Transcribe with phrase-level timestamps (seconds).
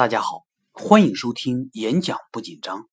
[0.00, 2.88] 大家好，欢迎收听演讲不紧张。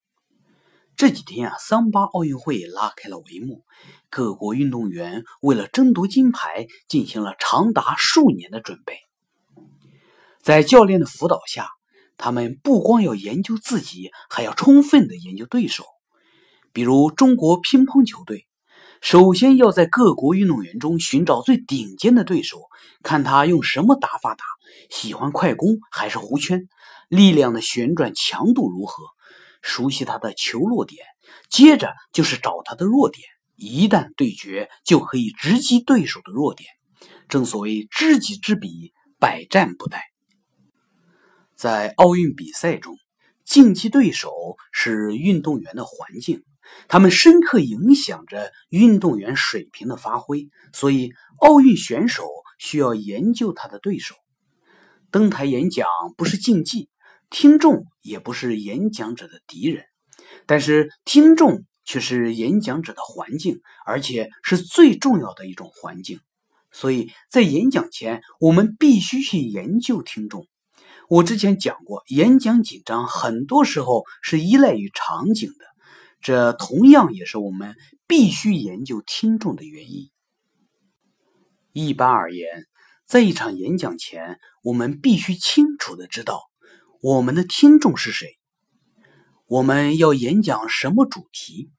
[0.97, 3.63] 这几天啊，桑巴奥运会拉开了帷幕，
[4.09, 8.97] 各国运动员为了争夺金牌，进行了长达数年的准备。
[10.41, 11.69] 在教练的辅导下，
[12.17, 15.85] 他们不光要研究自己，还要充分的研究对手。
[16.73, 18.46] 比如中国乒乓球队，
[19.01, 22.61] 首先要在各国运动员中寻找最顶尖的对手，
[23.03, 24.43] 看他用什么打法打，
[24.89, 26.67] 喜欢快攻还是弧圈。
[27.07, 29.03] 力量的旋转强度如何？
[29.61, 31.05] 熟悉他的球落点，
[31.49, 33.27] 接着就是找他的弱点。
[33.55, 36.69] 一旦对决，就可以直击对手的弱点。
[37.27, 39.97] 正所谓知己知彼，百战不殆。
[41.55, 42.95] 在奥运比赛中，
[43.45, 44.31] 竞技对手
[44.71, 46.43] 是运动员的环境，
[46.87, 50.49] 他们深刻影响着运动员水平的发挥。
[50.73, 52.23] 所以，奥运选手
[52.59, 54.15] 需要研究他的对手。
[55.11, 56.89] 登台演讲不是竞技。
[57.29, 59.83] 听众也不是演讲者的敌人，
[60.45, 66.21] 但是听众却是演讲者的环境，而且是最重要的一种环境。
[66.71, 70.47] 所以在演讲前，我们必须去研究听众。
[71.09, 75.65] 我之前讲过，演讲紧张很多时候是依赖于场景的，
[76.21, 77.75] 这同样也是我们
[78.07, 80.09] 必须研究听众的原因。
[81.73, 82.65] 一般而言，
[83.05, 86.41] 在一场演讲前，我们必须清楚的知道。
[87.01, 88.27] 我们的听众是谁？
[89.45, 91.69] 我们要演讲什么主题？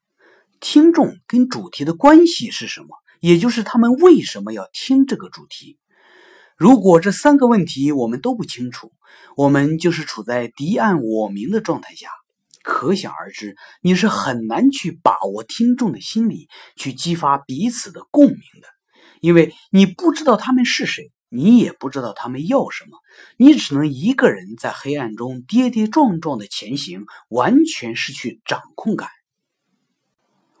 [0.61, 2.87] 听众跟主题的关系是什么？
[3.19, 5.77] 也就是他们为什么要听这个主题？
[6.55, 8.93] 如果这三个问题我们都不清楚，
[9.35, 12.09] 我们就是处在敌暗我明的状态下。
[12.69, 18.67] 可想而知，你是很难去把握听众的心理，去激发彼此的共鸣的，
[19.21, 21.11] 因为你不知道他们是谁。
[21.31, 22.97] 你也不知道他们要什么，
[23.37, 29.09] 你只能一个人在黑暗中跌跌撞撞的前行，完全失去掌控感。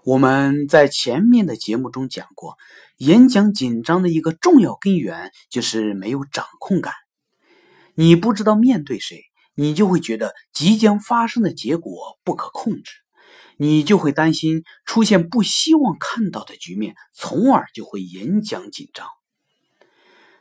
[0.03, 2.55] 我们在前面的节目中讲过，
[2.97, 6.93] 演讲紧张的一个重要根源就是没有掌控感。
[7.95, 9.23] 你不知道面对谁，
[9.59, 12.93] 你就会觉得即将发生的结果不可控制，
[13.57, 19.05] 你就会担心出现不希望看到的局面，从而就会演讲紧张。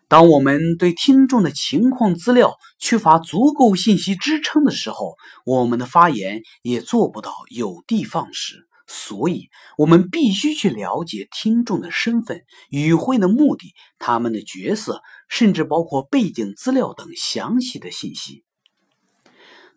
[0.06, 8.68] 当我们对听众的情况资料缺乏足够信息支撑的时候，我们的发言也做不到有的放矢。
[8.86, 18.44] 所以，我们必须去了解听众的身份、与会的目的、他们的角色，甚至包括背景资料等详细的信息。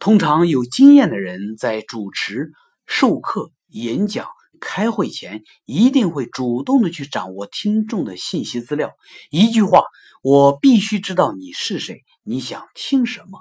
[0.02, 2.54] 通常有经验的人在主持、
[2.88, 4.26] 授课、演讲。
[4.60, 8.92] 开会前一定会主动的去掌握听众的信息资料。
[9.30, 9.84] 一句话，
[10.24, 13.40] 我必须知道你是谁，你想听什么，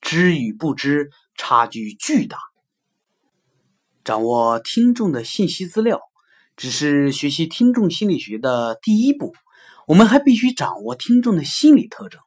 [0.00, 2.38] 知与不知差距巨大。
[4.04, 6.00] 掌握听众的信息资料，
[6.56, 9.34] 只是学习听众心理学的第一步。
[9.86, 12.20] 我们还必须掌握听众的心理特征。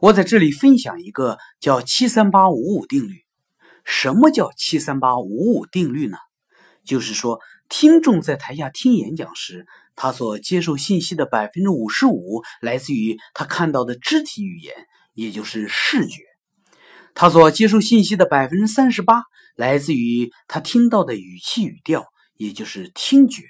[0.00, 3.24] 我在这里分享一个叫“七三八五五定律”。
[3.84, 6.16] 什么叫“七三八五五定律”呢？
[6.84, 9.66] 就是说，听众在台下听演讲时，
[9.96, 14.72] 他所接受信息的百分之五十五来自于他看到的肢体语言，
[15.14, 16.20] 也就是视觉；
[17.12, 19.24] 他所接受信息的百分之三十八
[19.56, 23.42] 来自于他听到的语气语调，也就是听觉；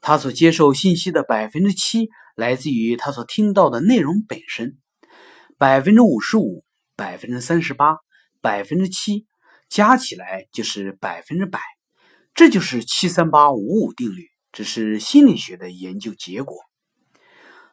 [0.00, 4.76] 他所接受信息的百分之七来自于他所听到的内容本身。
[5.62, 6.64] 百分之五十五、
[6.96, 7.98] 百分之三十八、
[8.40, 9.28] 百分之七
[9.68, 11.60] 加起来就是百分之百。
[12.34, 16.56] 这就是七三八五五定律，这是心理学的研究结果。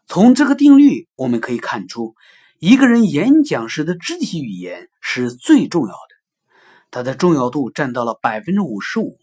[0.06, 2.14] 从这个定律，我们可以看出，
[2.60, 6.52] 一个人演讲时的肢体语言是最重要的，
[6.92, 9.18] 它的重要度占到了百分之五十五。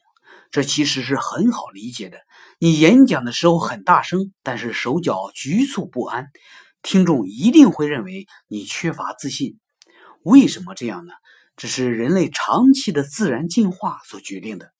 [0.50, 2.19] 这其实是很好理解的。
[2.59, 6.27] 你演讲的时候很大声，但是手脚局促不安，
[6.86, 9.58] 听众一定会认为你缺乏自信。
[10.22, 11.12] 为什么这样呢？
[11.56, 14.71] 这是人类长期的自然进化所决定的。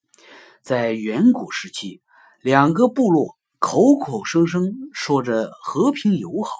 [0.61, 2.01] 在远古时期，
[2.41, 6.51] 两个部落口口声声说着和平友好，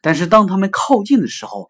[0.00, 1.68] 但是当他们靠近的时候，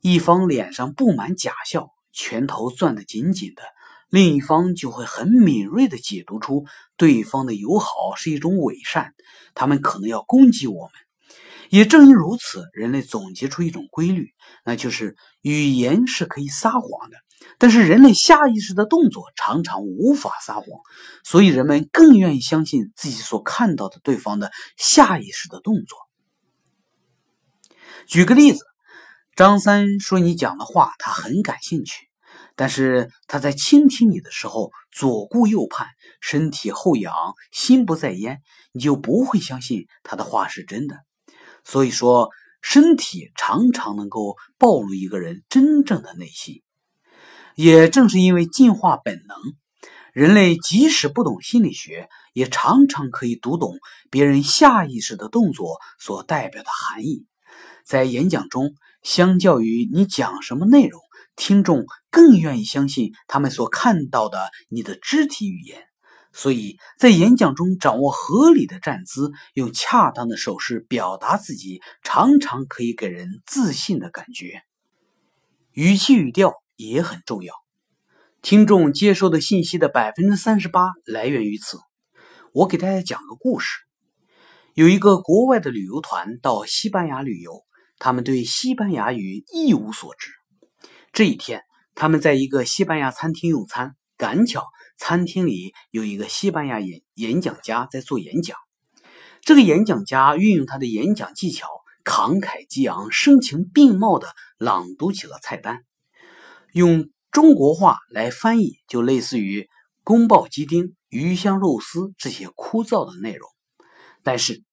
[0.00, 3.62] 一方脸上布满假笑，拳头攥得紧紧的，
[4.08, 6.64] 另一方就会很敏锐地解读出
[6.96, 9.14] 对方的友好是一种伪善，
[9.54, 10.92] 他们可能要攻击我们。
[11.70, 14.34] 也正因如此，人类总结出一种规律，
[14.64, 17.16] 那就是语言是可以撒谎的。
[17.56, 20.66] 但是人类下意识的动作常常无法撒谎，
[21.24, 25.98] 所以人们更愿意相信自己所看到的对方的下意识的动作。
[28.06, 28.64] 举个例子，
[29.36, 32.08] 张三说你讲的话他很感兴趣，
[32.56, 35.86] 但是他在倾听你的时候左顾右盼，
[36.20, 37.14] 身体后仰，
[37.52, 38.40] 心不在焉，
[38.72, 40.96] 你就不会相信他的话是真的。
[41.70, 42.30] 所以说，
[42.62, 46.62] 身体常常能够暴露一个人真正的内心。
[47.56, 49.36] 也正是因为进化本能，
[50.14, 53.76] 人类即使不懂心理学，也常常可以读懂
[54.10, 57.26] 别人下意识的动作所代表的含义。
[57.84, 61.02] 在演讲中，相较于你讲什么内容，
[61.36, 65.87] 听众更愿意相信他们所看到的你的肢体语言。
[66.38, 74.62] 所以在演讲中掌握合理的站姿，用恰当的手势表达自己，常常可以给人自信的感觉。
[75.72, 76.54] 语气语调。
[76.80, 77.54] 也很重要，
[78.40, 81.76] 听众接收的信息的百分之三十八来源于此。
[82.52, 83.80] 我给大家讲个故事：
[84.74, 87.64] 有一个国外的旅游团到西班牙旅游，
[87.98, 90.30] 他们对西班牙语一无所知。
[91.12, 91.64] 这一天，
[91.96, 94.66] 他们在一个西班牙餐厅用餐，赶巧
[94.98, 98.58] 餐厅里有一个西班牙演演讲家在做演讲。
[99.42, 101.68] 这个演讲家运用他的演讲技巧，
[102.04, 104.26] 慷慨激昂、声情并茂地
[104.58, 105.84] 朗读起了菜单。
[106.72, 109.68] 用中国话来翻译，就类似于
[110.02, 113.48] 宫爆鸡丁、鱼香肉丝这些枯燥的内容。
[114.24, 114.64] 但是，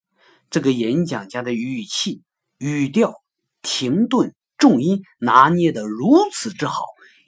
[0.50, 2.24] 这个演讲家的语气、
[2.58, 3.14] 语调、
[3.62, 6.84] 停顿、重音拿捏得如此之好，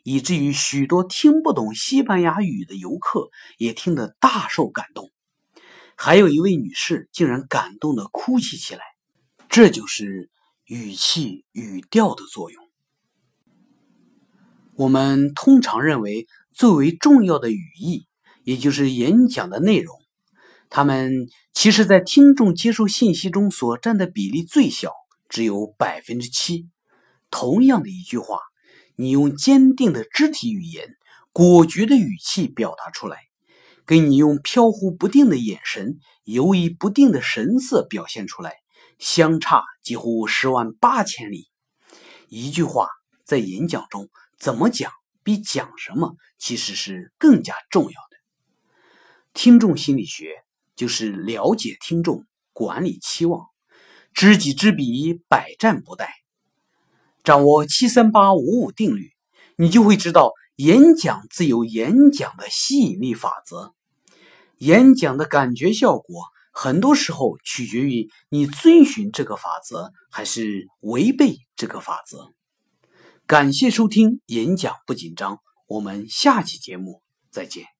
[0.09, 5.12] 以至于许多听不懂西班牙语的游客也听得大受感动。
[5.98, 8.83] 还有一位女士竟然感动的哭泣起来。
[9.50, 10.30] 这就是
[10.63, 12.63] 语气、语调的作用。
[14.75, 18.07] 我们通常认为，最为重要的语义，
[18.45, 19.94] 也就是演讲的内容，
[20.69, 24.94] 他们其实，在听众接受信息中所占的比例最小，
[25.27, 26.69] 只有百分之七。
[27.30, 28.39] 同样的一句话，
[28.98, 30.98] 你用坚定的肢体语言、
[31.32, 33.20] 果决的语气表达出来，
[33.86, 38.56] 跟你用飘忽不定的眼神、犹疑不定的神色表现出来，
[39.00, 41.48] 相差几乎十万八千里。
[42.28, 42.90] 一句话
[43.24, 44.10] 在演讲中。
[44.40, 44.92] 怎么讲
[45.24, 48.18] 比讲什么其实是更加重要的。
[49.34, 50.44] 听众心理学
[50.76, 52.24] 就是了解听众，
[52.54, 53.48] 管理期望，
[54.14, 56.06] 知己知彼，百战不殆。
[57.27, 59.12] 掌握七三八五五定律，
[59.57, 63.74] 你就会知道演讲自有演讲的吸引力法则。
[64.59, 72.31] 演讲的感觉效果，很多时候取决于你遵循这个法则，还是违背这个法则。
[73.25, 77.76] 感谢收听演讲不紧张，我们下期节目再见。